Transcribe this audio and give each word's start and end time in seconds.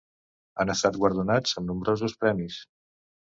Han 0.63 0.71
estat 0.73 0.95
guardonats 1.03 1.53
amb 1.61 1.71
nombrosos 1.73 2.17
premis. 2.25 2.57